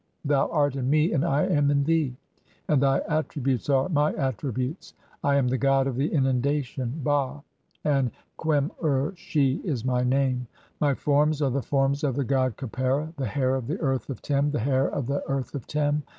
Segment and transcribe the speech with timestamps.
[0.25, 2.17] "(20) Thou art in me and I am in thee;
[2.67, 4.95] and thy attributes are "my attributes.
[5.23, 7.41] I am the god of the Inundation (Bah),
[7.83, 8.09] and
[8.39, 10.47] "'Qem ur she' (21) is my name.
[10.79, 14.23] My forms are the forms of the "god Khepera, the hair of the earth of
[14.23, 16.01] Tem, the hair of the "earth of Tem.